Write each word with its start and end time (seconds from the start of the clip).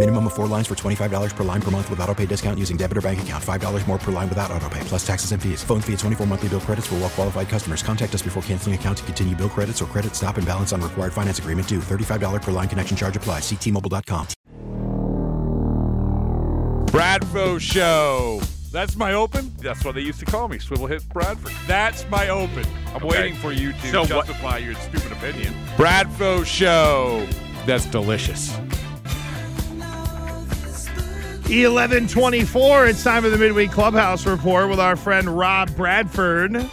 Minimum 0.00 0.28
of 0.28 0.32
four 0.32 0.46
lines 0.46 0.66
for 0.66 0.74
$25 0.74 1.36
per 1.36 1.44
line 1.44 1.60
per 1.60 1.70
month 1.70 1.90
with 1.90 2.00
auto 2.00 2.14
pay 2.14 2.24
discount 2.24 2.58
using 2.58 2.78
debit 2.78 2.96
or 2.96 3.02
bank 3.02 3.20
account. 3.20 3.44
$5 3.44 3.86
more 3.86 3.98
per 3.98 4.10
line 4.10 4.30
without 4.30 4.50
auto 4.50 4.66
pay, 4.70 4.80
plus 4.84 5.06
taxes 5.06 5.32
and 5.32 5.42
fees. 5.42 5.62
Phone 5.62 5.82
fee 5.82 5.92
at 5.92 5.98
24 5.98 6.26
monthly 6.26 6.48
bill 6.48 6.60
credits 6.60 6.86
for 6.86 6.94
well 6.94 7.10
qualified 7.10 7.50
customers. 7.50 7.82
Contact 7.82 8.14
us 8.14 8.22
before 8.22 8.42
canceling 8.44 8.74
account 8.74 8.96
to 8.96 9.04
continue 9.04 9.36
bill 9.36 9.50
credits 9.50 9.82
or 9.82 9.84
credit 9.84 10.14
stop 10.16 10.38
and 10.38 10.46
balance 10.46 10.72
on 10.72 10.80
required 10.80 11.12
finance 11.12 11.38
agreement 11.38 11.68
due. 11.68 11.80
$35 11.80 12.40
per 12.40 12.50
line 12.50 12.66
connection 12.66 12.96
charge 12.96 13.14
applies. 13.18 13.42
Ctmobile.com. 13.42 14.26
Bradfo 16.86 17.60
Show. 17.60 18.40
That's 18.72 18.96
my 18.96 19.12
open. 19.12 19.52
That's 19.58 19.84
what 19.84 19.96
they 19.96 20.00
used 20.00 20.20
to 20.20 20.24
call 20.24 20.48
me, 20.48 20.58
Swivel 20.60 20.86
Hit 20.86 21.06
Bradford. 21.10 21.52
That's 21.66 22.08
my 22.08 22.30
open. 22.30 22.64
I'm 22.94 23.04
Okay. 23.04 23.06
waiting 23.06 23.34
for 23.34 23.52
you 23.52 23.74
to 23.74 23.90
So 23.90 24.00
what- 24.00 24.08
justify 24.08 24.56
your 24.58 24.76
stupid 24.76 25.12
opinion. 25.12 25.54
Bradfo 25.76 26.46
Show. 26.46 27.26
That's 27.66 27.84
delicious. 27.84 28.56
1124. 31.50 32.86
It's 32.86 33.02
time 33.02 33.24
for 33.24 33.28
the 33.28 33.36
Midweek 33.36 33.72
Clubhouse 33.72 34.24
Report 34.24 34.68
with 34.68 34.78
our 34.78 34.94
friend 34.94 35.36
Rob 35.36 35.74
Bradford. 35.74 36.70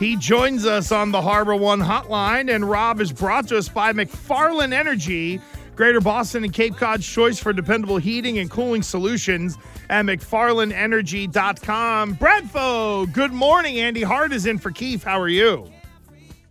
He 0.00 0.16
joins 0.16 0.66
us 0.66 0.90
on 0.90 1.12
the 1.12 1.20
HarborOne 1.20 1.84
hotline, 1.84 2.52
and 2.52 2.68
Rob 2.68 3.00
is 3.00 3.12
brought 3.12 3.46
to 3.48 3.56
us 3.56 3.68
by 3.68 3.92
McFarland 3.92 4.72
Energy, 4.72 5.40
Greater 5.76 6.00
Boston 6.00 6.42
and 6.42 6.52
Cape 6.52 6.76
Cod's 6.76 7.06
choice 7.06 7.38
for 7.38 7.52
dependable 7.52 7.98
heating 7.98 8.38
and 8.38 8.50
cooling 8.50 8.82
solutions 8.82 9.56
at 9.88 10.04
McFarlandEnergy.com. 10.04 12.16
Bradfo, 12.16 13.12
good 13.12 13.32
morning. 13.32 13.78
Andy 13.78 14.02
Hart 14.02 14.32
is 14.32 14.46
in 14.46 14.58
for 14.58 14.72
Keefe. 14.72 15.04
How 15.04 15.20
are 15.20 15.28
you? 15.28 15.70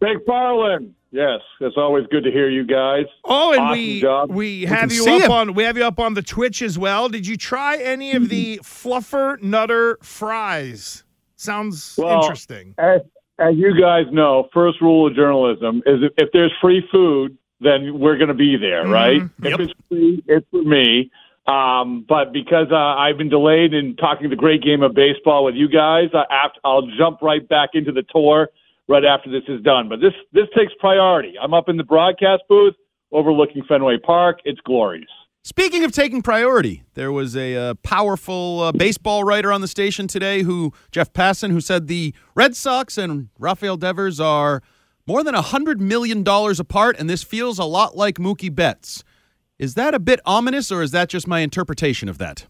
McFarland. 0.02 0.92
Yes, 1.16 1.39
it's 1.61 1.77
always 1.77 2.05
good 2.11 2.25
to 2.25 2.31
hear 2.31 2.49
you 2.49 2.66
guys. 2.66 3.05
Oh, 3.23 3.53
and 3.53 3.61
Awesome 3.61 3.71
we 3.80 4.02
job. 4.02 4.30
we 4.30 4.35
We 4.35 4.66
have 4.66 4.89
can 4.89 4.97
you 4.97 5.05
up 5.16 5.21
him. 5.21 5.31
on 5.31 5.53
we 5.53 5.63
have 5.63 5.77
you 5.77 5.85
up 5.85 5.97
on 5.99 6.13
the 6.13 6.21
Twitch 6.21 6.61
as 6.61 6.77
well. 6.77 7.08
Did 7.08 7.25
you 7.25 7.38
try 7.38 7.77
any 7.77 8.11
of 8.13 8.27
the 8.27 8.58
fluffer 8.63 9.41
nutter 9.41 9.97
fries? 10.02 11.03
Sounds 11.38 11.95
Well, 11.97 12.21
interesting. 12.21 12.75
As, 12.77 12.99
as 13.39 13.55
you 13.55 13.80
guys 13.80 14.05
know, 14.11 14.49
first 14.53 14.81
rule 14.81 15.08
of 15.08 15.16
journalism 15.16 15.77
is 15.86 16.03
if, 16.03 16.11
if 16.17 16.30
there's 16.33 16.52
free 16.61 16.86
food, 16.91 17.38
then 17.61 17.97
we're 17.99 18.17
going 18.17 18.27
to 18.27 18.33
be 18.33 18.58
there, 18.58 18.83
Mm-hmm. 18.83 18.91
right? 18.91 19.21
If 19.43 19.59
it's 19.59 19.73
free, 19.89 20.23
it's 20.27 20.45
for 20.52 20.63
me. 20.63 21.11
Um, 21.47 22.05
but 22.09 22.33
because 22.33 22.67
uh, 22.71 22.75
I've 22.75 23.17
been 23.17 23.30
delayed 23.30 23.73
in 23.73 23.95
talking 23.95 24.30
the 24.30 24.36
great 24.36 24.63
game 24.63 24.81
of 24.81 24.93
baseball 24.95 25.45
with 25.45 25.55
you 25.55 25.69
guys, 25.69 26.09
I, 26.13 26.47
I'll 26.63 26.88
jump 26.97 27.21
right 27.21 27.47
back 27.47 27.69
into 27.73 27.91
the 27.91 28.03
tour 28.11 28.49
right 28.88 29.06
after 29.06 29.30
this 29.30 29.44
is 29.48 29.62
done. 29.62 29.90
But 29.90 30.00
this 30.00 30.14
this 30.34 30.48
takes 30.56 30.73
priority. 30.80 31.36
I'm 31.42 31.54
up 31.54 31.70
in 31.70 31.78
the 31.78 31.84
broadcast 31.84 32.44
booth 32.50 32.76
overlooking 33.12 33.64
Fenway 33.68 33.98
Park. 33.98 34.40
It's 34.46 34.60
glorious. 34.62 35.10
Speaking 35.44 35.84
of 35.84 35.92
taking 35.92 36.23
priority, 36.23 36.84
there 36.96 37.12
was 37.12 37.36
a 37.36 37.56
uh, 37.56 37.73
powerful 37.84 38.62
uh, 38.62 38.72
baseball 38.72 39.23
writer 39.23 39.52
on 39.52 39.62
the 39.62 39.68
station 39.68 40.08
today 40.08 40.42
who, 40.42 40.73
Jeff 40.92 41.14
Passan, 41.14 41.52
who 41.52 41.62
said 41.62 41.88
the 41.88 42.16
Red 42.34 42.56
Sox 42.56 42.98
and 42.98 43.30
Rafael 43.38 43.78
Devers 43.78 44.20
are 44.20 44.64
more 45.06 45.23
than 45.23 45.36
$100 45.36 45.80
million 45.80 46.23
apart, 46.28 46.96
and 46.98 47.08
this 47.08 47.22
feels 47.22 47.60
a 47.60 47.64
lot 47.64 47.96
like 47.96 48.16
Mookie 48.16 48.54
Betts. 48.54 49.04
Is 49.60 49.76
that 49.76 49.94
a 49.94 50.00
bit 50.00 50.20
ominous, 50.26 50.72
or 50.72 50.82
is 50.82 50.90
that 50.92 51.10
just 51.10 51.28
my 51.28 51.42
interpretation 51.42 52.10
of 52.10 52.17
that? 52.17 52.48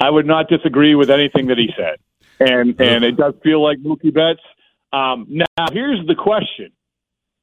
I 0.00 0.10
would 0.10 0.26
not 0.26 0.48
disagree 0.48 0.94
with 0.94 1.10
anything 1.10 1.48
that 1.48 1.58
he 1.58 1.70
said, 1.76 1.98
and 2.38 2.80
and 2.80 3.04
it 3.04 3.16
does 3.16 3.34
feel 3.42 3.62
like 3.62 3.78
Mookie 3.78 4.14
Betts. 4.14 4.40
Um, 4.92 5.26
now, 5.28 5.66
here's 5.72 6.04
the 6.06 6.14
question: 6.14 6.72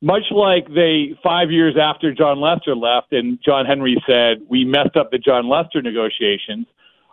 much 0.01 0.23
like 0.31 0.67
they 0.73 1.15
five 1.23 1.51
years 1.51 1.75
after 1.81 2.13
Jon 2.13 2.39
Lester 2.39 2.75
left, 2.75 3.13
and 3.13 3.39
John 3.43 3.65
Henry 3.65 4.01
said 4.07 4.41
we 4.49 4.65
messed 4.65 4.95
up 4.95 5.11
the 5.11 5.17
Jon 5.17 5.49
Lester 5.49 5.81
negotiations. 5.81 6.67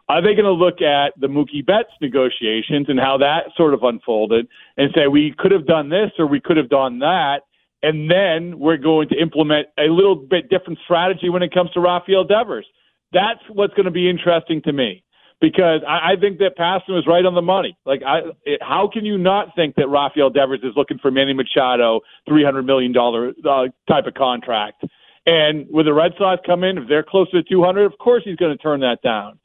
Are 0.08 0.20
they 0.20 0.34
going 0.34 0.44
to 0.44 0.52
look 0.52 0.82
at 0.82 1.18
the 1.18 1.28
Mookie 1.28 1.64
Betts 1.64 1.88
negotiations 2.02 2.86
and 2.90 3.00
how 3.00 3.16
that 3.18 3.44
sort 3.56 3.72
of 3.72 3.84
unfolded 3.84 4.46
and 4.76 4.90
say 4.94 5.06
we 5.06 5.34
could 5.38 5.50
have 5.50 5.66
done 5.66 5.88
this 5.88 6.10
or 6.18 6.26
we 6.26 6.40
could 6.40 6.58
have 6.58 6.68
done 6.68 6.98
that, 6.98 7.40
and 7.82 8.10
then 8.10 8.58
we're 8.58 8.76
going 8.76 9.08
to 9.08 9.18
implement 9.18 9.68
a 9.78 9.84
little 9.84 10.14
bit 10.14 10.50
different 10.50 10.78
strategy 10.84 11.30
when 11.30 11.42
it 11.42 11.54
comes 11.54 11.70
to 11.70 11.80
Rafael 11.80 12.24
Devers? 12.24 12.66
That's 13.12 13.40
what's 13.48 13.72
going 13.74 13.86
to 13.86 13.90
be 13.90 14.10
interesting 14.10 14.60
to 14.62 14.72
me 14.72 15.04
because 15.44 15.82
I, 15.86 16.12
I 16.12 16.16
think 16.18 16.38
that 16.38 16.56
Passan 16.56 16.94
was 16.94 17.04
right 17.06 17.26
on 17.26 17.34
the 17.34 17.42
money. 17.42 17.76
Like, 17.84 18.00
I, 18.02 18.20
it, 18.46 18.62
how 18.62 18.88
can 18.90 19.04
you 19.04 19.18
not 19.18 19.48
think 19.54 19.74
that 19.74 19.88
Rafael 19.88 20.30
Devers 20.30 20.60
is 20.62 20.72
looking 20.74 20.96
for 20.98 21.10
Manny 21.10 21.34
Machado, 21.34 22.00
three 22.26 22.42
hundred 22.42 22.64
million 22.64 22.92
dollar 22.92 23.34
uh, 23.44 23.66
type 23.86 24.06
of 24.06 24.14
contract? 24.14 24.84
And 25.26 25.66
with 25.68 25.84
the 25.84 25.92
Red 25.92 26.12
Sox 26.16 26.40
come 26.46 26.64
in, 26.64 26.78
if 26.78 26.88
they're 26.88 27.02
closer 27.02 27.42
to 27.42 27.42
two 27.42 27.62
hundred, 27.62 27.84
of 27.84 27.98
course 27.98 28.22
he's 28.24 28.36
going 28.36 28.56
to 28.56 28.62
turn 28.62 28.80
that 28.80 29.02
down. 29.02 29.38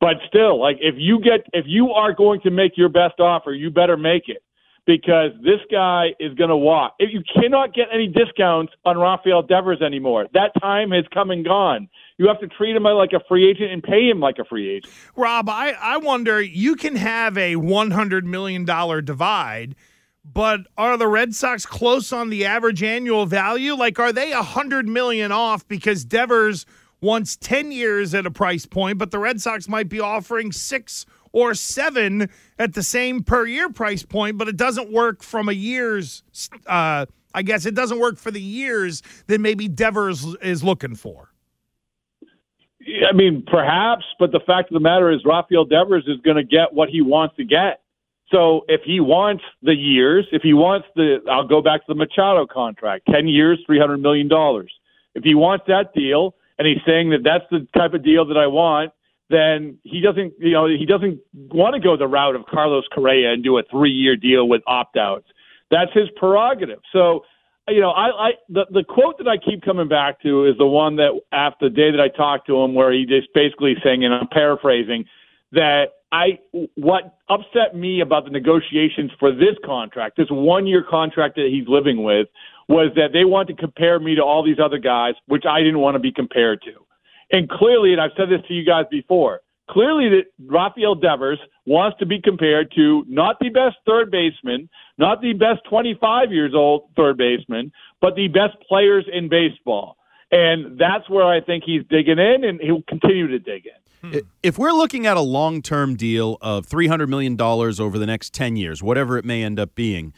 But 0.00 0.16
still, 0.26 0.60
like 0.60 0.78
if 0.80 0.96
you 0.98 1.20
get 1.20 1.46
if 1.52 1.64
you 1.68 1.90
are 1.90 2.12
going 2.12 2.40
to 2.40 2.50
make 2.50 2.72
your 2.76 2.88
best 2.88 3.20
offer, 3.20 3.52
you 3.52 3.70
better 3.70 3.96
make 3.96 4.24
it 4.26 4.42
because 4.84 5.30
this 5.44 5.60
guy 5.70 6.08
is 6.18 6.34
going 6.34 6.50
to 6.50 6.56
walk. 6.56 6.94
If 6.98 7.10
you 7.12 7.22
cannot 7.40 7.72
get 7.72 7.86
any 7.94 8.08
discounts 8.08 8.72
on 8.84 8.98
Rafael 8.98 9.42
Devers 9.42 9.80
anymore, 9.80 10.26
that 10.34 10.50
time 10.60 10.90
has 10.90 11.04
come 11.14 11.30
and 11.30 11.44
gone. 11.44 11.88
You 12.18 12.28
have 12.28 12.40
to 12.40 12.48
treat 12.48 12.74
him 12.74 12.84
like 12.84 13.12
a 13.12 13.20
free 13.28 13.48
agent 13.48 13.72
and 13.72 13.82
pay 13.82 14.08
him 14.08 14.20
like 14.20 14.38
a 14.38 14.44
free 14.44 14.70
agent. 14.70 14.92
Rob, 15.16 15.50
I, 15.50 15.72
I 15.72 15.98
wonder 15.98 16.40
you 16.40 16.74
can 16.74 16.96
have 16.96 17.36
a 17.36 17.56
one 17.56 17.90
hundred 17.90 18.24
million 18.24 18.64
dollar 18.64 19.02
divide, 19.02 19.76
but 20.24 20.60
are 20.78 20.96
the 20.96 21.08
Red 21.08 21.34
Sox 21.34 21.66
close 21.66 22.12
on 22.12 22.30
the 22.30 22.46
average 22.46 22.82
annual 22.82 23.26
value? 23.26 23.74
Like 23.74 23.98
are 23.98 24.12
they 24.12 24.32
a 24.32 24.42
hundred 24.42 24.88
million 24.88 25.30
off 25.30 25.68
because 25.68 26.06
Devers 26.06 26.64
wants 27.02 27.36
ten 27.36 27.70
years 27.70 28.14
at 28.14 28.24
a 28.24 28.30
price 28.30 28.64
point, 28.64 28.96
but 28.96 29.10
the 29.10 29.18
Red 29.18 29.40
Sox 29.42 29.68
might 29.68 29.90
be 29.90 30.00
offering 30.00 30.52
six 30.52 31.04
or 31.32 31.52
seven 31.52 32.30
at 32.58 32.72
the 32.72 32.82
same 32.82 33.22
per 33.22 33.44
year 33.44 33.68
price 33.68 34.04
point, 34.04 34.38
but 34.38 34.48
it 34.48 34.56
doesn't 34.56 34.90
work 34.90 35.22
from 35.22 35.50
a 35.50 35.52
year's 35.52 36.22
uh 36.66 37.04
I 37.34 37.42
guess 37.42 37.66
it 37.66 37.74
doesn't 37.74 37.98
work 37.98 38.16
for 38.16 38.30
the 38.30 38.40
years 38.40 39.02
that 39.26 39.38
maybe 39.42 39.68
Devers 39.68 40.24
is 40.40 40.64
looking 40.64 40.94
for. 40.94 41.30
I 43.16 43.18
mean, 43.18 43.44
perhaps, 43.46 44.04
but 44.18 44.30
the 44.30 44.40
fact 44.46 44.70
of 44.70 44.74
the 44.74 44.80
matter 44.80 45.10
is, 45.10 45.22
Rafael 45.24 45.64
Devers 45.64 46.04
is 46.06 46.20
going 46.20 46.36
to 46.36 46.44
get 46.44 46.74
what 46.74 46.90
he 46.90 47.00
wants 47.00 47.34
to 47.36 47.44
get. 47.44 47.80
So 48.30 48.66
if 48.68 48.82
he 48.84 49.00
wants 49.00 49.42
the 49.62 49.74
years, 49.74 50.26
if 50.32 50.42
he 50.42 50.52
wants 50.52 50.86
the, 50.96 51.20
I'll 51.30 51.48
go 51.48 51.62
back 51.62 51.80
to 51.86 51.86
the 51.88 51.94
Machado 51.94 52.46
contract, 52.46 53.06
ten 53.10 53.26
years, 53.26 53.58
three 53.64 53.78
hundred 53.78 54.02
million 54.02 54.28
dollars. 54.28 54.70
If 55.14 55.24
he 55.24 55.34
wants 55.34 55.64
that 55.66 55.94
deal, 55.94 56.34
and 56.58 56.68
he's 56.68 56.82
saying 56.86 57.08
that 57.08 57.22
that's 57.24 57.44
the 57.50 57.66
type 57.74 57.94
of 57.94 58.04
deal 58.04 58.26
that 58.26 58.36
I 58.36 58.48
want, 58.48 58.92
then 59.30 59.78
he 59.82 60.02
doesn't, 60.02 60.34
you 60.38 60.52
know, 60.52 60.66
he 60.66 60.84
doesn't 60.84 61.18
want 61.32 61.74
to 61.74 61.80
go 61.80 61.96
the 61.96 62.06
route 62.06 62.36
of 62.36 62.44
Carlos 62.44 62.84
Correa 62.92 63.32
and 63.32 63.42
do 63.42 63.56
a 63.56 63.62
three-year 63.70 64.16
deal 64.16 64.46
with 64.46 64.60
opt-outs. 64.66 65.24
That's 65.70 65.92
his 65.94 66.10
prerogative. 66.16 66.80
So 66.92 67.24
you 67.68 67.80
know, 67.80 67.90
I, 67.90 68.28
I 68.28 68.30
the 68.48 68.66
the 68.70 68.84
quote 68.84 69.18
that 69.18 69.28
I 69.28 69.36
keep 69.36 69.62
coming 69.62 69.88
back 69.88 70.20
to 70.22 70.46
is 70.46 70.56
the 70.58 70.66
one 70.66 70.96
that 70.96 71.20
after 71.32 71.68
the 71.68 71.74
day 71.74 71.90
that 71.90 72.00
I 72.00 72.08
talked 72.08 72.46
to 72.48 72.62
him, 72.62 72.74
where 72.74 72.92
he 72.92 73.06
just 73.06 73.28
basically 73.34 73.74
saying, 73.82 74.04
and 74.04 74.14
I'm 74.14 74.28
paraphrasing, 74.28 75.04
that 75.52 75.86
I 76.12 76.38
what 76.74 77.18
upset 77.28 77.74
me 77.74 78.00
about 78.00 78.24
the 78.24 78.30
negotiations 78.30 79.10
for 79.18 79.32
this 79.32 79.56
contract, 79.64 80.16
this 80.16 80.30
one 80.30 80.66
year 80.66 80.84
contract 80.88 81.34
that 81.36 81.48
he's 81.50 81.66
living 81.68 82.04
with, 82.04 82.28
was 82.68 82.92
that 82.94 83.08
they 83.12 83.24
want 83.24 83.48
to 83.48 83.54
compare 83.54 83.98
me 83.98 84.14
to 84.14 84.22
all 84.22 84.44
these 84.44 84.58
other 84.62 84.78
guys, 84.78 85.14
which 85.26 85.44
I 85.48 85.60
didn't 85.60 85.80
want 85.80 85.96
to 85.96 86.00
be 86.00 86.12
compared 86.12 86.62
to. 86.62 86.72
And 87.32 87.48
clearly, 87.48 87.92
and 87.92 88.00
I've 88.00 88.12
said 88.16 88.28
this 88.28 88.40
to 88.46 88.54
you 88.54 88.64
guys 88.64 88.84
before, 88.90 89.40
clearly 89.68 90.08
that 90.10 90.26
Rafael 90.46 90.94
Devers 90.94 91.40
wants 91.66 91.98
to 91.98 92.06
be 92.06 92.20
compared 92.20 92.72
to 92.76 93.04
not 93.08 93.36
the 93.40 93.48
best 93.48 93.76
third 93.86 94.10
baseman, 94.10 94.68
not 94.98 95.20
the 95.20 95.32
best 95.32 95.60
25 95.68 96.32
years 96.32 96.52
old 96.54 96.88
third 96.96 97.18
baseman, 97.18 97.72
but 98.00 98.14
the 98.14 98.28
best 98.28 98.56
players 98.68 99.06
in 99.12 99.28
baseball. 99.28 99.96
And 100.30 100.78
that's 100.78 101.08
where 101.08 101.26
I 101.26 101.40
think 101.40 101.64
he's 101.64 101.82
digging 101.88 102.18
in, 102.18 102.44
and 102.44 102.60
he'll 102.60 102.82
continue 102.88 103.28
to 103.28 103.38
dig 103.38 103.66
in. 103.66 104.10
Hmm. 104.10 104.18
If 104.42 104.58
we're 104.58 104.72
looking 104.72 105.06
at 105.06 105.16
a 105.16 105.20
long 105.20 105.62
term 105.62 105.96
deal 105.96 106.38
of 106.40 106.66
$300 106.66 107.08
million 107.08 107.40
over 107.40 107.98
the 107.98 108.06
next 108.06 108.32
10 108.32 108.56
years, 108.56 108.82
whatever 108.82 109.18
it 109.18 109.24
may 109.24 109.42
end 109.42 109.58
up 109.58 109.74
being, 109.74 110.12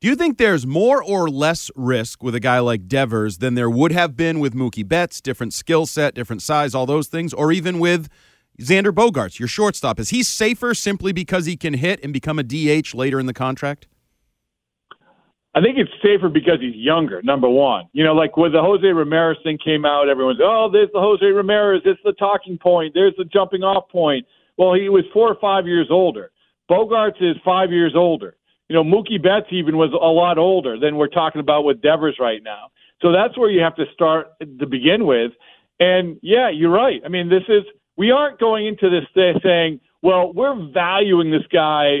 do 0.00 0.08
you 0.08 0.16
think 0.16 0.36
there's 0.36 0.66
more 0.66 1.02
or 1.02 1.30
less 1.30 1.70
risk 1.74 2.22
with 2.22 2.34
a 2.34 2.40
guy 2.40 2.58
like 2.58 2.88
Devers 2.88 3.38
than 3.38 3.54
there 3.54 3.70
would 3.70 3.92
have 3.92 4.16
been 4.16 4.38
with 4.38 4.54
Mookie 4.54 4.86
Betts, 4.86 5.20
different 5.20 5.54
skill 5.54 5.86
set, 5.86 6.14
different 6.14 6.42
size, 6.42 6.74
all 6.74 6.84
those 6.84 7.08
things, 7.08 7.32
or 7.32 7.52
even 7.52 7.78
with 7.78 8.08
Xander 8.60 8.92
Bogaerts, 8.92 9.38
your 9.38 9.48
shortstop? 9.48 9.98
Is 9.98 10.10
he 10.10 10.22
safer 10.22 10.74
simply 10.74 11.12
because 11.12 11.46
he 11.46 11.56
can 11.56 11.74
hit 11.74 12.02
and 12.04 12.12
become 12.12 12.38
a 12.38 12.42
DH 12.42 12.94
later 12.94 13.18
in 13.18 13.26
the 13.26 13.34
contract? 13.34 13.86
I 15.56 15.60
think 15.60 15.78
it's 15.78 15.90
safer 16.02 16.28
because 16.28 16.60
he's 16.60 16.74
younger, 16.74 17.22
number 17.22 17.48
one. 17.48 17.84
You 17.92 18.02
know, 18.02 18.12
like 18.12 18.36
when 18.36 18.50
the 18.50 18.60
Jose 18.60 18.86
Ramirez 18.86 19.38
thing 19.44 19.58
came 19.64 19.84
out, 19.84 20.08
everyone's, 20.08 20.40
oh, 20.42 20.68
there's 20.72 20.90
the 20.92 21.00
Jose 21.00 21.24
Ramirez. 21.24 21.82
It's 21.84 22.00
the 22.04 22.12
talking 22.12 22.58
point. 22.58 22.92
There's 22.92 23.14
the 23.16 23.24
jumping 23.24 23.62
off 23.62 23.88
point. 23.88 24.26
Well, 24.56 24.74
he 24.74 24.88
was 24.88 25.04
four 25.12 25.28
or 25.28 25.36
five 25.40 25.66
years 25.66 25.88
older. 25.90 26.30
Bogaerts 26.68 27.20
is 27.20 27.36
five 27.44 27.70
years 27.70 27.92
older. 27.94 28.36
You 28.68 28.74
know, 28.74 28.82
Mookie 28.82 29.22
Betts 29.22 29.46
even 29.52 29.76
was 29.76 29.92
a 29.92 30.06
lot 30.06 30.38
older 30.38 30.78
than 30.78 30.96
we're 30.96 31.08
talking 31.08 31.40
about 31.40 31.64
with 31.64 31.82
Devers 31.82 32.16
right 32.18 32.42
now. 32.42 32.70
So 33.00 33.12
that's 33.12 33.36
where 33.36 33.50
you 33.50 33.60
have 33.60 33.76
to 33.76 33.84
start 33.92 34.28
to 34.40 34.66
begin 34.66 35.06
with. 35.06 35.32
And 35.78 36.18
yeah, 36.22 36.50
you're 36.50 36.70
right. 36.70 37.00
I 37.04 37.08
mean, 37.08 37.28
this 37.28 37.42
is, 37.48 37.62
we 37.96 38.10
aren't 38.10 38.38
going 38.40 38.66
into 38.66 38.90
this 38.90 39.04
day 39.14 39.32
saying, 39.42 39.80
well, 40.02 40.32
we're 40.32 40.70
valuing 40.72 41.30
this 41.30 41.46
guy 41.52 41.98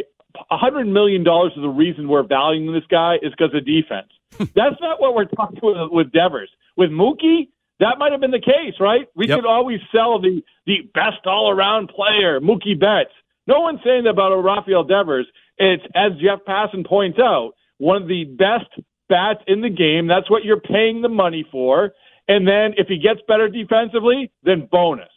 $100 0.50 0.90
million 0.90 1.22
is 1.22 1.52
the 1.62 1.68
reason 1.68 2.08
we're 2.08 2.26
valuing 2.26 2.72
this 2.72 2.86
guy 2.90 3.16
is 3.22 3.32
because 3.36 3.54
of 3.54 3.64
defense. 3.64 4.08
That's 4.54 4.80
not 4.80 5.00
what 5.00 5.14
we're 5.14 5.26
talking 5.26 5.60
with, 5.62 5.76
with 5.90 6.12
Devers. 6.12 6.50
With 6.76 6.90
Mookie, 6.90 7.48
that 7.80 7.98
might 7.98 8.12
have 8.12 8.20
been 8.20 8.32
the 8.32 8.40
case, 8.40 8.74
right? 8.80 9.06
We 9.14 9.28
Yep. 9.28 9.38
could 9.38 9.46
always 9.46 9.80
sell 9.92 10.20
the, 10.20 10.42
the 10.66 10.90
best 10.92 11.26
all 11.26 11.50
around 11.50 11.88
player, 11.88 12.40
Mookie 12.40 12.78
Betts. 12.78 13.12
No 13.46 13.60
one's 13.60 13.80
saying 13.84 14.04
that 14.04 14.10
about 14.10 14.34
Rafael 14.42 14.84
Devers. 14.84 15.26
It's, 15.58 15.84
as 15.94 16.12
Jeff 16.20 16.40
Passan 16.48 16.84
points 16.86 17.18
out, 17.20 17.52
one 17.78 18.02
of 18.02 18.08
the 18.08 18.24
best 18.24 18.66
bats 19.08 19.40
in 19.46 19.60
the 19.60 19.70
game. 19.70 20.08
That's 20.08 20.30
what 20.30 20.44
you're 20.44 20.60
paying 20.60 21.02
the 21.02 21.08
money 21.08 21.46
for. 21.52 21.92
And 22.26 22.48
then 22.48 22.74
if 22.78 22.88
he 22.88 22.98
gets 22.98 23.20
better 23.28 23.48
defensively, 23.48 24.32
then 24.42 24.66
bonus. 24.70 25.10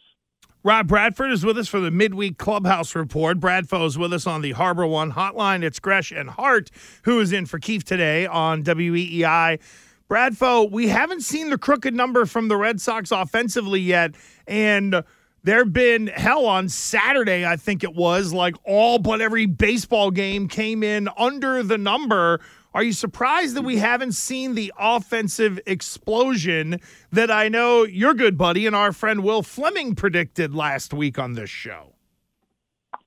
Rob 0.64 0.88
Bradford 0.88 1.30
is 1.30 1.44
with 1.44 1.56
us 1.56 1.68
for 1.68 1.78
the 1.78 1.90
midweek 1.90 2.36
clubhouse 2.36 2.96
report. 2.96 3.38
Bradfo 3.38 3.86
is 3.86 3.96
with 3.96 4.12
us 4.12 4.26
on 4.26 4.42
the 4.42 4.54
HarborOne 4.54 5.12
hotline. 5.12 5.62
It's 5.62 5.78
Gresh 5.78 6.10
and 6.10 6.28
Hart 6.28 6.70
who 7.02 7.20
is 7.20 7.32
in 7.32 7.46
for 7.46 7.60
Keefe 7.60 7.84
today 7.84 8.26
on 8.26 8.64
WEEI. 8.64 9.60
Bradfo, 10.10 10.68
we 10.68 10.88
haven't 10.88 11.20
seen 11.20 11.50
the 11.50 11.58
crooked 11.58 11.94
number 11.94 12.26
from 12.26 12.48
the 12.48 12.56
Red 12.56 12.80
Sox 12.80 13.12
offensively 13.12 13.78
yet, 13.78 14.14
and 14.48 15.04
there 15.42 15.64
been 15.64 16.08
hell 16.08 16.46
on 16.46 16.68
Saturday, 16.68 17.46
I 17.46 17.56
think 17.56 17.84
it 17.84 17.94
was, 17.94 18.32
like 18.32 18.56
all 18.64 18.98
but 18.98 19.20
every 19.20 19.46
baseball 19.46 20.10
game 20.10 20.48
came 20.48 20.82
in 20.82 21.08
under 21.16 21.62
the 21.62 21.78
number. 21.78 22.40
Are 22.74 22.82
you 22.82 22.92
surprised 22.92 23.56
that 23.56 23.62
we 23.62 23.78
haven't 23.78 24.12
seen 24.12 24.54
the 24.54 24.72
offensive 24.78 25.58
explosion 25.66 26.80
that 27.10 27.30
I 27.30 27.48
know 27.48 27.84
your 27.84 28.14
good 28.14 28.36
buddy 28.36 28.66
and 28.66 28.76
our 28.76 28.92
friend 28.92 29.24
Will 29.24 29.42
Fleming 29.42 29.94
predicted 29.94 30.54
last 30.54 30.92
week 30.92 31.18
on 31.18 31.32
this 31.32 31.50
show? 31.50 31.94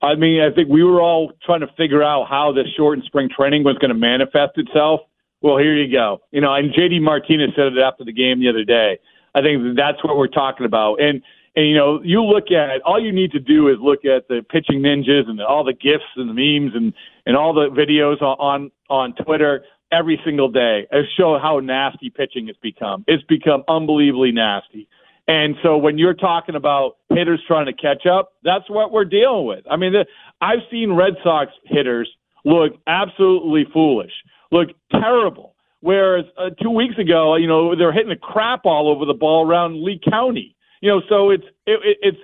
I 0.01 0.15
mean, 0.15 0.41
I 0.41 0.53
think 0.53 0.67
we 0.67 0.83
were 0.83 0.99
all 0.99 1.31
trying 1.45 1.59
to 1.61 1.69
figure 1.77 2.01
out 2.01 2.27
how 2.27 2.51
this 2.51 2.65
shortened 2.75 3.05
spring 3.05 3.29
training 3.29 3.63
was 3.63 3.77
going 3.77 3.89
to 3.89 3.95
manifest 3.95 4.57
itself. 4.57 5.01
Well, 5.41 5.57
here 5.57 5.75
you 5.75 5.91
go. 5.91 6.21
You 6.31 6.41
know, 6.41 6.53
and 6.53 6.73
JD 6.73 7.01
Martinez 7.01 7.51
said 7.55 7.73
it 7.73 7.79
after 7.79 8.03
the 8.03 8.13
game 8.13 8.39
the 8.39 8.49
other 8.49 8.63
day. 8.63 8.99
I 9.35 9.41
think 9.41 9.77
that's 9.77 10.03
what 10.03 10.17
we're 10.17 10.27
talking 10.27 10.65
about. 10.65 10.95
And 10.95 11.21
and 11.55 11.67
you 11.67 11.75
know, 11.75 12.01
you 12.03 12.23
look 12.23 12.51
at 12.51 12.81
all 12.83 13.03
you 13.03 13.11
need 13.11 13.31
to 13.31 13.39
do 13.39 13.67
is 13.67 13.77
look 13.81 14.05
at 14.05 14.27
the 14.27 14.41
pitching 14.49 14.81
ninjas 14.81 15.27
and 15.27 15.41
all 15.41 15.63
the 15.63 15.73
gifs 15.73 16.03
and 16.15 16.29
the 16.29 16.33
memes 16.33 16.73
and 16.75 16.93
and 17.25 17.35
all 17.35 17.53
the 17.53 17.67
videos 17.69 18.21
on 18.21 18.37
on, 18.39 18.71
on 18.89 19.13
Twitter 19.23 19.63
every 19.91 20.19
single 20.23 20.49
day 20.49 20.87
and 20.91 21.05
show 21.17 21.37
how 21.41 21.59
nasty 21.59 22.09
pitching 22.09 22.47
has 22.47 22.55
become. 22.61 23.03
It's 23.07 23.23
become 23.23 23.63
unbelievably 23.67 24.31
nasty. 24.31 24.87
And 25.27 25.55
so 25.61 25.77
when 25.77 25.97
you're 25.97 26.13
talking 26.13 26.55
about 26.55 26.97
hitters 27.09 27.41
trying 27.47 27.67
to 27.67 27.73
catch 27.73 28.05
up, 28.05 28.33
that's 28.43 28.69
what 28.69 28.91
we're 28.91 29.05
dealing 29.05 29.45
with. 29.45 29.65
I 29.69 29.75
mean, 29.75 29.93
the, 29.93 30.05
I've 30.39 30.59
seen 30.71 30.93
Red 30.93 31.13
Sox 31.23 31.51
hitters 31.65 32.09
look 32.43 32.73
absolutely 32.87 33.65
foolish, 33.71 34.11
look 34.51 34.69
terrible. 34.91 35.55
Whereas 35.81 36.25
uh, 36.37 36.49
two 36.61 36.69
weeks 36.69 36.97
ago, 36.97 37.35
you 37.35 37.47
know, 37.47 37.75
they're 37.75 37.91
hitting 37.91 38.09
the 38.09 38.15
crap 38.15 38.65
all 38.65 38.89
over 38.89 39.05
the 39.05 39.13
ball 39.13 39.45
around 39.47 39.83
Lee 39.83 39.99
County. 40.09 40.55
You 40.81 40.89
know, 40.89 41.01
so 41.07 41.29
it's 41.29 41.43
it, 41.65 41.79
it, 41.83 41.97
it's 42.01 42.17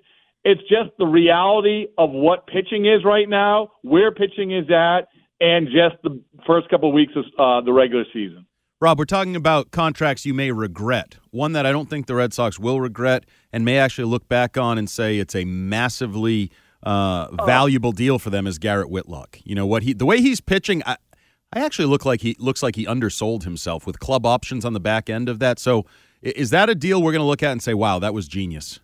it's 0.44 0.62
just 0.62 0.92
the 0.98 1.06
reality 1.06 1.88
of 1.98 2.12
what 2.12 2.48
pitching 2.48 2.86
is 2.86 3.04
right 3.04 3.28
now, 3.28 3.72
where 3.82 4.12
pitching 4.12 4.52
is 4.52 4.70
at, 4.70 5.08
and 5.40 5.68
just 5.68 6.02
the 6.04 6.22
first 6.46 6.70
couple 6.70 6.90
of 6.90 6.94
weeks 6.94 7.14
of 7.16 7.26
uh, 7.38 7.66
the 7.66 7.74
regular 7.74 8.06
season. 8.14 8.46
Rob, 8.80 9.00
we're 9.00 9.06
talking 9.06 9.36
about 9.36 9.72
contracts 9.72 10.24
you 10.26 10.36
may 10.36 10.52
regret. 10.52 11.18
One 11.32 11.54
that 11.54 11.66
I 11.66 11.72
don't 11.72 11.90
think 11.90 12.06
the 12.06 12.14
Red 12.14 12.32
Sox 12.32 12.60
will 12.60 12.80
regret 12.80 13.26
and 13.52 13.66
may 13.66 13.80
actually 13.80 14.06
look 14.06 14.28
back 14.28 14.56
on 14.56 14.78
and 14.78 14.88
say 14.88 15.18
it's 15.18 15.34
a 15.34 15.46
massively 15.46 16.52
uh, 16.84 17.28
valuable 17.46 17.92
deal 17.92 18.20
for 18.20 18.30
them 18.30 18.46
is 18.46 18.60
Garrett 18.60 18.90
Whitlock. 18.90 19.40
You 19.44 19.56
know 19.56 19.66
what 19.66 19.84
he 19.84 19.94
the 19.94 20.06
way 20.06 20.22
he's 20.22 20.42
pitching, 20.42 20.84
I, 20.86 20.98
I 21.52 21.62
actually 21.62 21.88
look 21.88 22.06
like 22.06 22.22
he 22.22 22.36
looks 22.40 22.62
like 22.62 22.76
he 22.76 22.86
undersold 22.86 23.46
himself 23.46 23.88
with 23.88 24.00
club 24.00 24.26
options 24.26 24.64
on 24.64 24.74
the 24.74 24.80
back 24.80 25.10
end 25.10 25.28
of 25.28 25.40
that. 25.40 25.60
So 25.60 25.86
is 26.22 26.50
that 26.50 26.70
a 26.70 26.76
deal 26.76 27.02
we're 27.02 27.12
going 27.12 27.22
to 27.22 27.28
look 27.28 27.44
at 27.44 27.52
and 27.52 27.62
say, 27.62 27.74
wow, 27.74 28.00
that 28.00 28.14
was 28.14 28.28
genius? 28.28 28.80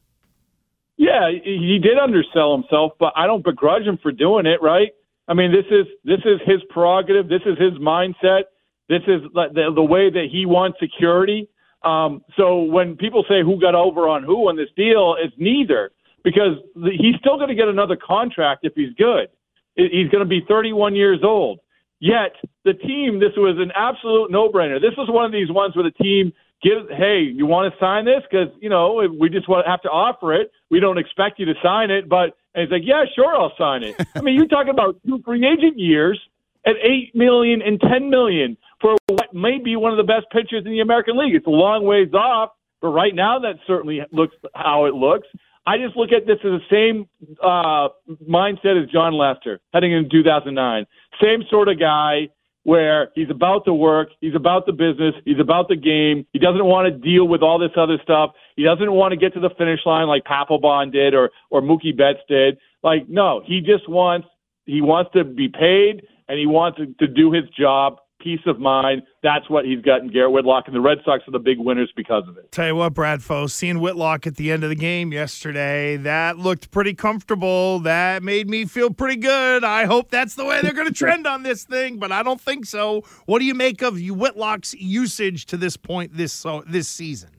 Yeah, 0.98 1.32
he 1.32 1.80
did 1.82 1.98
undersell 1.98 2.56
himself, 2.56 2.94
but 3.00 3.14
I 3.16 3.26
don't 3.26 3.44
begrudge 3.44 3.84
him 3.84 3.98
for 4.02 4.12
doing 4.12 4.46
it. 4.46 4.62
Right? 4.62 4.92
I 5.28 5.34
mean, 5.34 5.52
this 5.52 5.66
is 5.72 5.88
this 6.04 6.20
is 6.26 6.40
his 6.46 6.62
prerogative. 6.70 7.28
This 7.28 7.42
is 7.46 7.58
his 7.58 7.74
mindset. 7.74 8.44
This 8.90 9.02
is 9.08 9.22
the, 9.34 9.72
the, 9.74 9.84
way 9.84 10.10
that 10.10 10.28
he 10.32 10.46
wants 10.46 10.78
security. 10.80 11.50
Um, 11.84 12.22
so 12.38 12.64
when 12.64 12.96
people 12.96 13.26
say 13.28 13.42
who 13.42 13.60
got 13.60 13.76
over 13.76 14.08
on 14.08 14.24
who 14.24 14.50
on 14.50 14.56
this 14.56 14.70
deal, 14.76 15.16
it's 15.20 15.34
neither 15.38 15.92
because 16.24 16.58
he's 16.76 17.16
still 17.20 17.38
going 17.38 17.50
to 17.50 17.56
get 17.56 17.68
another 17.68 17.96
contract 17.96 18.66
if 18.66 18.74
he's 18.76 18.94
good. 18.96 19.30
He's 19.76 20.10
going 20.10 20.24
to 20.24 20.30
be 20.30 20.42
31 20.48 20.96
years 20.96 21.22
old. 21.24 21.60
Yet 22.00 22.36
the 22.66 22.74
team, 22.74 23.20
this 23.20 23.32
was 23.38 23.58
an 23.60 23.72
absolute 23.76 24.30
no-brainer. 24.30 24.80
This 24.80 24.96
was 24.98 25.10
one 25.10 25.26
of 25.26 25.32
these 25.32 25.50
ones 25.50 25.76
where 25.76 25.84
the 25.84 26.04
team 26.04 26.34
gives, 26.64 26.90
hey, 26.90 27.20
you 27.20 27.46
want 27.46 27.72
to 27.72 27.80
sign 27.80 28.06
this? 28.06 28.24
Because 28.30 28.48
you 28.60 28.70
know 28.70 29.06
we 29.20 29.30
just 29.30 29.48
want 29.48 29.66
to 29.66 29.70
have 29.70 29.82
to 29.82 29.90
offer 29.90 30.34
it. 30.34 30.52
We 30.72 30.80
don't 30.80 30.98
expect 30.98 31.40
you 31.40 31.46
to 31.46 31.54
sign 31.62 31.92
it, 31.92 32.10
but 32.10 32.38
and 32.56 32.64
he's 32.64 32.72
like, 32.72 32.84
yeah, 32.86 33.04
sure, 33.16 33.36
I'll 33.36 33.54
sign 33.58 33.84
it. 33.84 33.96
I 34.16 34.22
mean, 34.22 34.36
you're 34.36 34.48
talking 34.48 34.72
about 34.72 34.96
two 35.06 35.22
free 35.24 35.46
agent 35.46 35.78
years 35.78 36.20
at 36.66 36.76
eight 36.82 37.14
million 37.14 37.62
and 37.62 37.80
ten 37.80 38.10
million 38.10 38.58
for 38.82 38.96
what 39.08 39.34
may 39.34 39.60
be 39.60 39.76
one 39.76 39.92
of 39.92 39.98
the 39.98 40.04
best 40.04 40.26
pitchers 40.32 40.66
in 40.66 40.72
the 40.72 40.80
American 40.80 41.18
League. 41.18 41.36
It's 41.36 41.48
a 41.48 41.52
long 41.52 41.86
ways 41.86 42.14
off, 42.14 42.52
but 42.82 42.90
right 42.90 43.14
now 43.14 43.40
that 43.40 43.56
certainly 43.68 44.02
looks 44.12 44.36
how 44.56 44.86
it 44.86 44.94
looks. 44.94 45.28
I 45.66 45.78
just 45.78 45.96
look 45.96 46.12
at 46.12 46.26
this 46.28 46.38
as 46.44 46.52
the 46.52 46.60
same 46.70 47.08
uh, 47.42 47.88
mindset 48.30 48.82
as 48.82 48.90
Jon 48.90 49.14
Lester 49.14 49.62
heading 49.74 49.94
into 49.94 50.10
2009. 50.10 50.86
Same 51.22 51.44
sort 51.50 51.70
of 51.70 51.80
guy 51.80 52.28
where 52.64 53.10
he's 53.14 53.30
about 53.30 53.66
the 53.66 53.74
work, 53.74 54.10
he's 54.22 54.36
about 54.36 54.66
the 54.66 54.72
business, 54.72 55.14
he's 55.26 55.40
about 55.40 55.68
the 55.68 55.76
game. 55.76 56.26
He 56.32 56.40
doesn't 56.40 56.64
want 56.64 56.92
to 56.92 56.98
deal 56.98 57.28
with 57.28 57.42
all 57.42 57.60
this 57.60 57.72
other 57.76 57.98
stuff. 58.02 58.32
He 58.56 58.64
doesn't 58.64 58.92
want 58.92 59.12
to 59.12 59.18
get 59.18 59.34
to 59.34 59.40
the 59.40 59.50
finish 59.58 59.82
line 59.86 60.08
like 60.08 60.24
Papelbon 60.24 60.92
did 60.92 61.14
or 61.14 61.32
or 61.50 61.62
Mookie 61.62 61.96
Betts 61.96 62.20
did. 62.28 62.58
Like 62.82 63.10
no, 63.10 63.42
he 63.46 63.62
just 63.62 63.88
wants 63.90 64.28
he 64.66 64.82
wants 64.82 65.12
to 65.14 65.24
be 65.24 65.50
paid 65.50 66.08
and 66.28 66.40
he 66.40 66.46
wants 66.46 66.78
to, 66.78 66.86
to 67.06 67.08
do 67.08 67.32
his 67.32 67.44
job. 67.50 67.98
Peace 68.24 68.40
of 68.46 68.58
mind. 68.58 69.02
That's 69.22 69.50
what 69.50 69.66
he's 69.66 69.82
gotten 69.82 70.08
Garrett 70.08 70.32
Whitlock, 70.32 70.64
and 70.68 70.76
the 70.76 70.80
Red 70.80 71.00
Sox 71.04 71.28
are 71.28 71.32
the 71.32 71.40
big 71.40 71.60
winners 71.60 71.92
because 71.96 72.24
of 72.28 72.38
it. 72.38 72.52
Tell 72.52 72.68
you 72.68 72.76
what, 72.76 72.94
Brad 72.94 73.20
Bradfo, 73.20 73.50
seeing 73.50 73.82
Whitlock 73.82 74.26
at 74.26 74.38
the 74.38 74.50
end 74.52 74.64
of 74.64 74.70
the 74.70 74.76
game 74.76 75.12
yesterday, 75.12 75.98
that 75.98 76.38
looked 76.38 76.72
pretty 76.72 76.94
comfortable. 76.94 77.80
That 77.80 78.24
made 78.24 78.50
me 78.50 78.64
feel 78.66 78.92
pretty 78.92 79.20
good. 79.20 79.66
I 79.66 79.86
hope 79.86 80.10
that's 80.10 80.36
the 80.36 80.46
way 80.46 80.62
they're 80.62 80.74
going 80.74 80.88
to 80.92 80.94
trend 80.94 81.28
on 81.28 81.44
this 81.44 81.66
thing, 81.66 82.00
but 82.00 82.14
I 82.14 82.24
don't 82.24 82.40
think 82.40 82.66
so. 82.66 83.04
What 83.26 83.40
do 83.40 83.46
you 83.46 83.54
make 83.54 83.82
of 83.82 84.00
you 84.00 84.14
Whitlock's 84.14 84.74
usage 84.74 85.46
to 85.48 85.58
this 85.58 85.76
point 85.76 86.16
this 86.16 86.32
so, 86.32 86.64
this 86.66 86.88
season? 86.88 87.30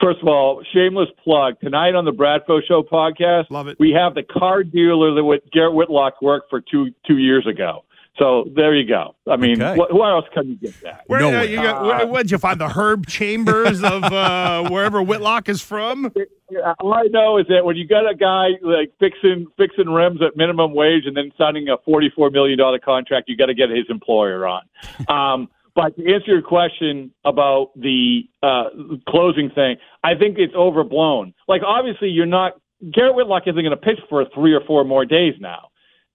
First 0.00 0.20
of 0.22 0.28
all, 0.28 0.62
shameless 0.72 1.08
plug. 1.22 1.60
Tonight 1.60 1.94
on 1.94 2.06
the 2.06 2.12
Bradfo 2.12 2.60
Show 2.66 2.82
podcast, 2.82 3.50
Love 3.50 3.68
it. 3.68 3.76
we 3.78 3.90
have 3.90 4.14
the 4.14 4.22
car 4.22 4.62
dealer 4.62 5.14
that 5.14 5.40
Garrett 5.52 5.74
Whitlock 5.74 6.22
worked 6.22 6.48
for 6.48 6.60
two 6.60 6.90
two 7.06 7.18
years 7.18 7.46
ago. 7.46 7.84
So 8.18 8.44
there 8.54 8.74
you 8.74 8.86
go. 8.86 9.14
I 9.30 9.36
mean, 9.36 9.62
Okay. 9.62 9.80
wh- 9.80 9.94
where 9.94 10.10
else 10.10 10.26
can 10.34 10.48
you 10.48 10.56
get 10.56 10.74
that? 10.82 11.04
Where, 11.06 11.20
Nowhere. 11.20 11.38
uh, 11.38 11.42
you 11.44 11.56
got, 11.56 11.82
where, 11.84 12.06
where'd 12.06 12.30
you 12.30 12.38
find 12.38 12.60
the 12.60 12.68
Herb 12.68 13.06
Chambers 13.06 13.82
of 13.82 14.04
uh, 14.04 14.68
wherever 14.70 15.02
Whitlock 15.02 15.48
is 15.48 15.62
from? 15.62 16.12
Yeah, 16.50 16.74
All 16.80 16.92
I 16.92 17.04
know 17.04 17.38
is 17.38 17.46
that 17.48 17.64
when 17.64 17.76
you 17.76 17.86
got 17.86 18.10
a 18.10 18.14
guy 18.14 18.48
like 18.62 18.92
fixing 18.98 19.46
fixing 19.56 19.88
rims 19.88 20.20
at 20.22 20.36
minimum 20.36 20.74
wage 20.74 21.04
and 21.06 21.16
then 21.16 21.30
signing 21.38 21.68
a 21.68 21.76
forty 21.84 22.10
four 22.14 22.30
million 22.30 22.58
dollar 22.58 22.78
contract, 22.78 23.28
you 23.28 23.36
got 23.36 23.46
to 23.46 23.54
get 23.54 23.70
his 23.70 23.86
employer 23.88 24.46
on. 24.46 24.62
Um, 25.08 25.48
But 25.74 25.96
to 25.96 26.12
answer 26.12 26.32
your 26.32 26.42
question 26.42 27.12
about 27.24 27.70
the 27.76 28.22
uh, 28.42 28.64
closing 29.08 29.50
thing, 29.50 29.76
I 30.02 30.14
think 30.16 30.36
it's 30.36 30.52
overblown. 30.54 31.32
Like 31.46 31.62
obviously, 31.64 32.08
you're 32.08 32.26
not 32.26 32.54
Garrett 32.92 33.14
Whitlock 33.14 33.44
isn't 33.46 33.54
going 33.62 33.70
to 33.70 33.76
pitch 33.76 34.00
for 34.10 34.24
three 34.34 34.52
or 34.52 34.60
four 34.66 34.84
more 34.84 35.04
days 35.06 35.34
now. 35.38 35.68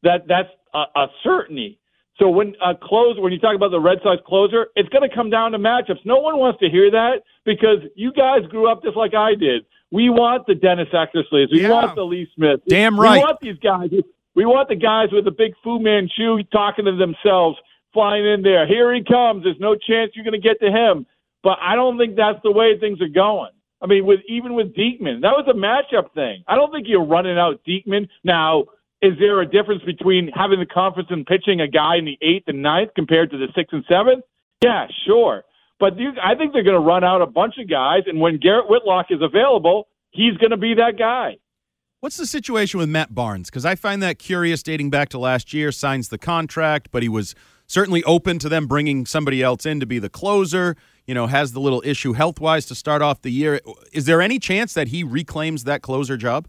That 0.03 0.27
that's 0.27 0.49
a, 0.73 0.83
a 0.99 1.07
certainty. 1.23 1.79
So 2.17 2.29
when 2.29 2.55
uh, 2.65 2.71
a 2.71 2.75
close, 2.75 3.17
when 3.19 3.33
you 3.33 3.39
talk 3.39 3.55
about 3.55 3.71
the 3.71 3.79
Red 3.79 3.97
Sox 4.01 4.21
closer, 4.25 4.67
it's 4.75 4.87
going 4.89 5.07
to 5.07 5.13
come 5.13 5.29
down 5.29 5.51
to 5.51 5.57
matchups. 5.57 6.05
No 6.05 6.17
one 6.17 6.37
wants 6.37 6.59
to 6.61 6.69
hear 6.69 6.89
that 6.91 7.23
because 7.45 7.79
you 7.95 8.13
guys 8.13 8.41
grew 8.49 8.71
up 8.71 8.83
just 8.83 8.95
like 8.95 9.13
I 9.13 9.35
did. 9.35 9.65
We 9.91 10.09
want 10.09 10.47
the 10.47 10.55
Dennis 10.55 10.87
Eckersleys. 10.93 11.51
We 11.51 11.61
Yeah. 11.61 11.71
want 11.71 11.95
the 11.95 12.03
Lee 12.05 12.29
Smith. 12.35 12.61
Damn 12.67 12.99
right. 12.99 13.17
We 13.17 13.19
want 13.19 13.39
these 13.41 13.57
guys. 13.59 13.89
We 14.33 14.45
want 14.45 14.69
the 14.69 14.75
guys 14.75 15.09
with 15.11 15.25
the 15.25 15.31
big 15.31 15.53
Fu 15.63 15.79
Manchu 15.79 16.43
talking 16.51 16.85
to 16.85 16.95
themselves, 16.95 17.57
flying 17.93 18.25
in 18.25 18.41
there. 18.41 18.65
Here 18.65 18.93
he 18.93 19.03
comes. 19.03 19.43
There's 19.43 19.59
no 19.59 19.75
chance 19.75 20.11
you're 20.15 20.25
going 20.25 20.39
to 20.39 20.45
get 20.45 20.59
to 20.61 20.71
him. 20.71 21.05
But 21.43 21.57
I 21.61 21.75
don't 21.75 21.97
think 21.97 22.15
that's 22.15 22.39
the 22.43 22.51
way 22.51 22.77
things 22.79 23.01
are 23.01 23.07
going. 23.07 23.51
I 23.81 23.87
mean, 23.87 24.05
with 24.05 24.21
even 24.27 24.55
with 24.55 24.73
Diekman, 24.73 25.21
that 25.21 25.33
was 25.35 25.45
a 25.47 25.53
matchup 25.53 26.11
thing. 26.13 26.43
I 26.47 26.55
don't 26.55 26.71
think 26.71 26.87
you're 26.87 27.05
running 27.05 27.37
out 27.37 27.61
Diekman. 27.67 28.07
Now, 28.23 28.65
is 29.01 29.13
there 29.19 29.41
a 29.41 29.45
difference 29.45 29.83
between 29.83 30.29
having 30.33 30.59
the 30.59 30.65
confidence 30.65 31.09
in 31.11 31.25
pitching 31.25 31.61
a 31.61 31.67
guy 31.67 31.97
in 31.97 32.05
the 32.05 32.17
eighth 32.21 32.45
and 32.47 32.61
ninth 32.61 32.91
compared 32.95 33.31
to 33.31 33.37
the 33.37 33.47
sixth 33.55 33.73
and 33.73 33.83
seventh? 33.89 34.23
Yeah, 34.63 34.87
sure. 35.05 35.43
But 35.79 35.97
you, 35.99 36.11
I 36.23 36.35
think 36.35 36.53
they're 36.53 36.63
going 36.63 36.79
to 36.79 36.85
run 36.85 37.03
out 37.03 37.21
a 37.21 37.25
bunch 37.25 37.55
of 37.59 37.69
guys, 37.69 38.03
and 38.07 38.21
when 38.21 38.37
Garrett 38.37 38.69
Whitlock 38.69 39.07
is 39.09 39.19
available, 39.21 39.87
he's 40.11 40.37
going 40.37 40.51
to 40.51 40.57
be 40.57 40.75
that 40.75 40.97
guy. 40.97 41.35
What's 41.99 42.17
the 42.17 42.25
situation 42.25 42.79
with 42.79 42.89
Matt 42.89 43.13
Barnes? 43.13 43.49
Because 43.49 43.65
I 43.65 43.75
find 43.75 44.01
that 44.03 44.19
curious 44.19 44.63
dating 44.63 44.89
back 44.89 45.09
to 45.09 45.19
last 45.19 45.53
year, 45.53 45.71
signs 45.71 46.09
the 46.09 46.17
contract, 46.17 46.89
but 46.91 47.03
he 47.03 47.09
was 47.09 47.35
certainly 47.67 48.03
open 48.03 48.39
to 48.39 48.49
them 48.49 48.67
bringing 48.67 49.05
somebody 49.05 49.41
else 49.41 49.65
in 49.65 49.79
to 49.79 49.85
be 49.85 49.99
the 49.99 50.09
closer, 50.09 50.75
you 51.07 51.13
know, 51.13 51.27
has 51.27 51.51
the 51.51 51.59
little 51.59 51.81
issue 51.85 52.13
health 52.13 52.39
wise 52.39 52.65
to 52.67 52.75
start 52.75 53.01
off 53.01 53.21
the 53.21 53.31
year. 53.31 53.59
Is 53.91 54.05
there 54.05 54.21
any 54.21 54.39
chance 54.39 54.73
that 54.73 54.89
he 54.89 55.03
reclaims 55.03 55.63
that 55.63 55.81
closer 55.81 56.15
job? 56.15 56.47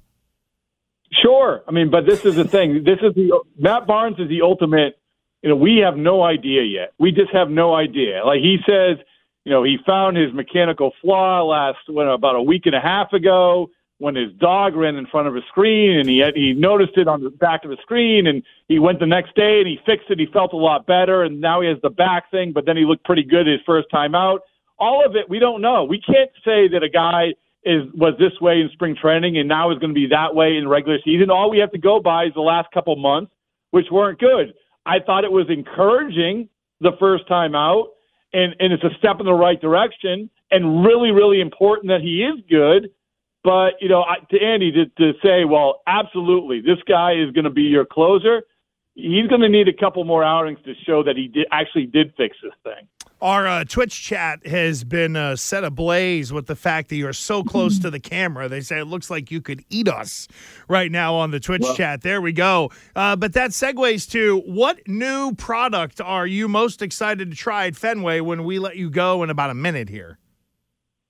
Sure. 1.12 1.62
I 1.66 1.70
mean, 1.70 1.90
but 1.90 2.06
this 2.06 2.24
is 2.24 2.34
the 2.34 2.44
thing. 2.44 2.84
This 2.84 2.98
is 3.02 3.14
the 3.14 3.40
Matt 3.58 3.86
Barnes 3.86 4.18
is 4.18 4.28
the 4.28 4.42
ultimate. 4.42 4.98
You 5.42 5.50
know, 5.50 5.56
we 5.56 5.78
have 5.84 5.96
no 5.96 6.22
idea 6.22 6.62
yet. 6.62 6.92
We 6.98 7.12
just 7.12 7.32
have 7.32 7.48
no 7.48 7.74
idea. 7.74 8.24
Like 8.24 8.40
he 8.40 8.58
says, 8.66 8.98
you 9.44 9.52
know, 9.52 9.62
he 9.62 9.76
found 9.86 10.16
his 10.16 10.32
mechanical 10.32 10.92
flaw 11.00 11.42
last 11.44 11.78
when 11.88 12.08
about 12.08 12.34
a 12.34 12.42
week 12.42 12.66
and 12.66 12.74
a 12.74 12.80
half 12.80 13.12
ago 13.12 13.70
when 13.98 14.14
his 14.14 14.32
dog 14.34 14.76
ran 14.76 14.96
in 14.96 15.06
front 15.06 15.26
of 15.26 15.36
a 15.36 15.40
screen 15.48 15.98
and 15.98 16.08
he 16.08 16.18
had, 16.18 16.34
he 16.34 16.52
noticed 16.52 16.96
it 16.96 17.08
on 17.08 17.22
the 17.22 17.30
back 17.30 17.64
of 17.64 17.70
the 17.70 17.78
screen 17.80 18.26
and 18.26 18.42
he 18.68 18.78
went 18.78 19.00
the 19.00 19.06
next 19.06 19.34
day 19.34 19.60
and 19.60 19.66
he 19.66 19.78
fixed 19.86 20.10
it. 20.10 20.18
He 20.18 20.26
felt 20.26 20.52
a 20.52 20.56
lot 20.56 20.86
better 20.86 21.22
and 21.22 21.40
now 21.40 21.62
he 21.62 21.68
has 21.68 21.78
the 21.82 21.90
back 21.90 22.30
thing, 22.30 22.52
but 22.52 22.66
then 22.66 22.76
he 22.76 22.84
looked 22.84 23.04
pretty 23.04 23.22
good 23.22 23.46
his 23.46 23.60
first 23.64 23.88
time 23.90 24.14
out. 24.14 24.40
All 24.78 25.04
of 25.06 25.16
it, 25.16 25.30
we 25.30 25.38
don't 25.38 25.62
know. 25.62 25.84
We 25.84 26.00
can't 26.00 26.30
say 26.44 26.68
that 26.68 26.82
a 26.82 26.90
guy 26.90 27.34
is 27.66 27.82
was 27.94 28.14
this 28.18 28.40
way 28.40 28.60
in 28.60 28.70
spring 28.72 28.96
training 28.98 29.36
and 29.36 29.48
now 29.48 29.72
is 29.72 29.78
going 29.78 29.90
to 29.90 29.94
be 29.94 30.06
that 30.06 30.34
way 30.34 30.56
in 30.56 30.68
regular 30.68 30.98
season. 31.04 31.30
All 31.30 31.50
we 31.50 31.58
have 31.58 31.72
to 31.72 31.78
go 31.78 32.00
by 32.00 32.26
is 32.26 32.34
the 32.34 32.40
last 32.40 32.68
couple 32.72 32.94
months, 32.94 33.32
which 33.72 33.86
weren't 33.90 34.20
good. 34.20 34.54
I 34.86 35.00
thought 35.04 35.24
it 35.24 35.32
was 35.32 35.46
encouraging 35.50 36.48
the 36.80 36.92
first 37.00 37.26
time 37.26 37.56
out, 37.56 37.88
and 38.32 38.54
and 38.60 38.72
it's 38.72 38.84
a 38.84 38.96
step 38.98 39.16
in 39.18 39.26
the 39.26 39.34
right 39.34 39.60
direction, 39.60 40.30
and 40.52 40.86
really 40.86 41.10
really 41.10 41.40
important 41.40 41.88
that 41.88 42.00
he 42.00 42.22
is 42.22 42.40
good. 42.48 42.90
But 43.42 43.74
you 43.80 43.88
know, 43.88 44.02
I, 44.02 44.18
to 44.30 44.40
Andy 44.40 44.70
to, 44.70 44.86
to 44.86 45.18
say, 45.22 45.44
well, 45.44 45.82
absolutely, 45.88 46.60
this 46.60 46.78
guy 46.86 47.14
is 47.14 47.32
going 47.32 47.44
to 47.44 47.50
be 47.50 47.62
your 47.62 47.84
closer. 47.84 48.42
He's 48.94 49.26
going 49.26 49.42
to 49.42 49.48
need 49.48 49.68
a 49.68 49.74
couple 49.74 50.04
more 50.04 50.24
outings 50.24 50.58
to 50.64 50.74
show 50.86 51.02
that 51.02 51.16
he 51.16 51.28
did 51.28 51.48
actually 51.50 51.86
did 51.86 52.14
fix 52.16 52.36
this 52.42 52.54
thing. 52.62 52.86
Our 53.22 53.46
uh, 53.46 53.64
Twitch 53.64 54.02
chat 54.02 54.46
has 54.46 54.84
been 54.84 55.16
uh, 55.16 55.36
set 55.36 55.64
ablaze 55.64 56.34
with 56.34 56.46
the 56.46 56.56
fact 56.56 56.90
that 56.90 56.96
you're 56.96 57.14
so 57.14 57.42
close 57.42 57.78
to 57.78 57.90
the 57.96 58.00
camera. 58.00 58.48
They 58.48 58.60
say 58.60 58.78
it 58.78 58.84
looks 58.84 59.10
like 59.10 59.30
you 59.30 59.40
could 59.40 59.64
eat 59.70 59.88
us 59.88 60.28
right 60.68 60.92
now 60.92 61.14
on 61.14 61.30
the 61.30 61.40
Twitch 61.40 61.64
chat. 61.76 62.02
There 62.02 62.20
we 62.20 62.32
go. 62.32 62.70
Uh, 62.94 63.16
but 63.16 63.32
that 63.32 63.50
segues 63.52 64.08
to 64.10 64.40
what 64.40 64.86
new 64.86 65.34
product 65.34 66.00
are 66.00 66.26
you 66.26 66.46
most 66.46 66.82
excited 66.82 67.30
to 67.30 67.36
try 67.36 67.66
at 67.66 67.76
Fenway 67.76 68.20
when 68.20 68.44
we 68.44 68.58
let 68.58 68.76
you 68.76 68.90
go 68.90 69.22
in 69.22 69.30
about 69.30 69.48
a 69.48 69.54
minute 69.54 69.88
here? 69.88 70.18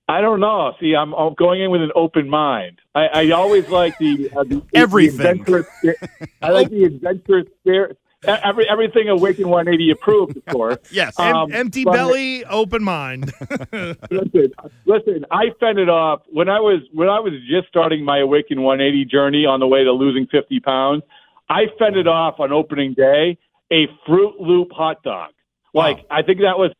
I 0.09 0.21
don't 0.21 0.39
know. 0.39 0.73
See, 0.79 0.95
I'm, 0.95 1.13
I'm 1.13 1.33
going 1.33 1.61
in 1.61 1.69
with 1.69 1.81
an 1.81 1.91
open 1.93 2.29
mind. 2.29 2.79
I, 2.95 3.07
I 3.07 3.31
always 3.31 3.67
like 3.67 3.97
the, 3.97 4.31
uh, 4.31 4.45
the 4.45 4.63
Everything. 4.73 5.17
The 5.17 5.29
adventurous. 5.31 5.67
I 6.41 6.51
like 6.51 6.69
the 6.69 6.85
adventurous 6.85 7.47
spirit. 7.59 7.97
Every 8.27 8.67
everything 8.69 9.09
Awaken 9.09 9.49
180 9.49 9.91
approved, 9.91 10.37
of 10.37 10.45
course. 10.45 10.77
Yes. 10.91 11.19
Em- 11.19 11.35
Um, 11.35 11.53
empty 11.53 11.83
belly, 11.85 12.43
open 12.45 12.83
mind. 12.83 13.31
listen, 13.71 14.53
listen. 14.85 15.25
I 15.31 15.45
fended 15.59 15.89
off 15.89 16.21
when 16.29 16.49
I 16.49 16.59
was 16.59 16.81
when 16.93 17.09
I 17.09 17.19
was 17.19 17.33
just 17.49 17.67
starting 17.67 18.03
my 18.03 18.19
Awaken 18.19 18.61
180 18.61 19.05
journey 19.05 19.45
on 19.45 19.59
the 19.59 19.67
way 19.67 19.83
to 19.83 19.91
losing 19.91 20.27
50 20.27 20.59
pounds. 20.59 21.03
I 21.49 21.65
fended 21.79 22.07
off 22.07 22.39
on 22.39 22.51
opening 22.51 22.93
day 22.93 23.37
a 23.71 23.87
Froot 24.07 24.33
Loop 24.39 24.71
hot 24.71 25.01
dog. 25.03 25.31
Like 25.73 26.05
I 26.11 26.21
think 26.23 26.39
that 26.41 26.57
was 26.57 26.71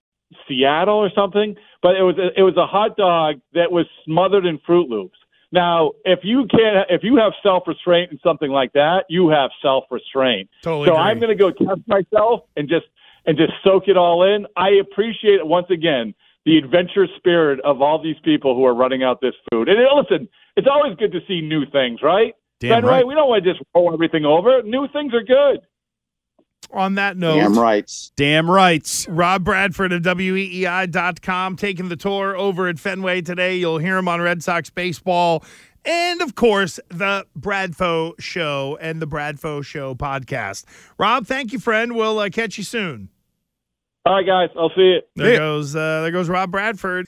Seattle 0.48 0.96
or 0.96 1.10
something, 1.16 1.56
but 1.82 1.96
it 1.96 2.02
was 2.04 2.18
a, 2.18 2.38
it 2.38 2.44
was 2.44 2.58
a 2.58 2.66
hot 2.66 2.98
dog 2.98 3.40
that 3.54 3.72
was 3.72 3.86
smothered 4.06 4.46
in 4.46 4.58
Froot 4.60 4.90
Loops. 4.90 5.18
Now, 5.58 5.94
if 6.06 6.20
you 6.22 6.46
can't, 6.46 6.86
if 6.92 7.02
you 7.02 7.16
have 7.16 7.34
self 7.42 7.64
restraint 7.66 8.12
and 8.12 8.20
something 8.24 8.52
like 8.52 8.74
that, 8.74 9.06
you 9.10 9.30
have 9.30 9.50
self 9.60 9.86
restraint. 9.90 10.52
Totally 10.62 10.86
So 10.86 10.94
agree. 10.94 11.04
I'm 11.04 11.20
going 11.20 11.36
to 11.36 11.44
go 11.44 11.50
test 11.50 11.82
myself 11.88 12.42
and 12.56 12.70
just 12.70 12.86
and 13.26 13.36
just 13.36 13.54
soak 13.64 13.88
it 13.88 13.98
all 13.98 14.22
in. 14.22 14.46
I 14.56 14.70
appreciate 14.80 15.34
it 15.34 15.48
once 15.48 15.66
again 15.72 16.14
the 16.46 16.60
adventure 16.60 17.08
spirit 17.18 17.60
of 17.62 17.82
all 17.82 18.02
these 18.02 18.18
people 18.24 18.56
who 18.56 18.66
are 18.66 18.76
running 18.76 19.02
out 19.02 19.20
this 19.20 19.34
food. 19.52 19.68
And 19.68 19.80
listen, 19.96 20.30
it's 20.56 20.68
always 20.72 20.96
good 20.96 21.12
to 21.14 21.22
see 21.28 21.42
new 21.42 21.66
things, 21.66 22.02
right? 22.04 22.36
Damn 22.60 22.84
Ben, 22.84 22.86
right. 22.86 23.08
We 23.08 23.16
don't 23.16 23.28
want 23.28 23.44
to 23.44 23.52
just 23.52 23.64
roll 23.74 23.92
everything 23.92 24.26
over. 24.26 24.62
New 24.62 24.88
things 24.94 25.12
are 25.16 25.24
good. 25.24 25.62
On 26.72 26.96
that 26.96 27.18
note, 27.18 27.36
Damn 27.40 27.58
rights. 27.60 28.12
Damn 28.16 28.50
rights. 28.52 29.08
Rob 29.10 29.44
Bradford 29.44 29.94
of 29.94 30.02
WEEI.com 30.04 31.56
taking 31.56 31.90
the 31.90 31.96
tour 31.96 32.36
over 32.36 32.68
at 32.68 32.80
Fenway 32.80 33.22
today. 33.22 33.58
You'll 33.58 33.78
hear 33.78 33.98
him 33.98 34.08
on 34.08 34.22
Red 34.22 34.44
Sox 34.44 34.70
baseball. 34.70 35.44
And 35.86 36.22
of 36.22 36.36
course, 36.36 36.80
the 36.90 37.26
Bradfo 37.40 38.14
Show 38.20 38.78
and 38.82 39.02
the 39.02 39.08
Bradfo 39.08 39.64
Show 39.64 39.96
podcast. 39.96 40.66
Rob, 40.98 41.26
thank 41.26 41.54
you, 41.54 41.60
friend. 41.60 41.96
We'll 41.96 42.20
uh, 42.20 42.30
catch 42.30 42.58
you 42.58 42.64
soon. 42.66 43.10
All 44.06 44.14
right, 44.16 44.26
guys, 44.26 44.50
I'll 44.58 44.70
see 44.76 44.82
you. 44.82 45.00
There 45.16 45.32
Yeah. 45.32 45.38
goes 45.38 45.76
uh, 45.76 46.02
there 46.02 46.12
goes 46.12 46.28
Rob 46.30 46.52
Bradford. 46.52 47.08